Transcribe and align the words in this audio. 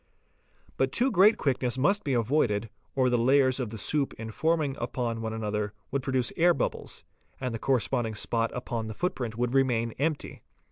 But 0.77 0.91
too 0.91 1.11
great 1.11 1.37
quickness 1.37 1.77
must 1.77 2.03
be 2.03 2.15
avoided, 2.15 2.71
or 2.95 3.07
the 3.07 3.19
layers 3.19 3.59
of 3.59 3.69
the 3.69 3.77
soup 3.77 4.13
in 4.17 4.31
forming 4.31 4.75
upon 4.79 5.21
one 5.21 5.31
another 5.31 5.73
would 5.91 6.01
| 6.01 6.01
produce 6.01 6.33
air 6.35 6.55
bubbles, 6.55 7.03
and 7.39 7.53
the 7.53 7.59
corresponding 7.59 8.15
spot 8.15 8.49
upon 8.55 8.87
the 8.87 8.95
footprint 8.95 9.37
would 9.37 9.53
remain 9.53 9.91
empty. 9.99 10.41